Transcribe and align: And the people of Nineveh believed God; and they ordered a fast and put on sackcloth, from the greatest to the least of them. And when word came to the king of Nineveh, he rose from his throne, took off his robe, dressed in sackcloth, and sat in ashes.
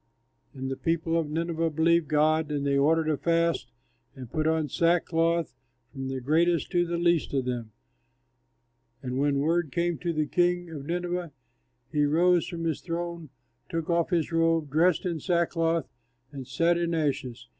And 0.55 0.71
the 0.71 0.77
people 0.77 1.15
of 1.15 1.29
Nineveh 1.29 1.69
believed 1.69 2.07
God; 2.07 2.49
and 2.49 2.65
they 2.65 2.75
ordered 2.75 3.07
a 3.07 3.17
fast 3.17 3.71
and 4.15 4.31
put 4.31 4.47
on 4.47 4.67
sackcloth, 4.67 5.53
from 5.91 6.07
the 6.07 6.19
greatest 6.19 6.71
to 6.71 6.87
the 6.87 6.97
least 6.97 7.35
of 7.35 7.45
them. 7.45 7.71
And 9.03 9.19
when 9.19 9.37
word 9.41 9.71
came 9.71 9.99
to 9.99 10.11
the 10.11 10.25
king 10.25 10.71
of 10.71 10.87
Nineveh, 10.87 11.31
he 11.91 12.03
rose 12.05 12.47
from 12.47 12.63
his 12.63 12.81
throne, 12.81 13.29
took 13.69 13.91
off 13.91 14.09
his 14.09 14.31
robe, 14.31 14.71
dressed 14.71 15.05
in 15.05 15.19
sackcloth, 15.19 15.87
and 16.31 16.47
sat 16.47 16.79
in 16.79 16.95
ashes. 16.95 17.47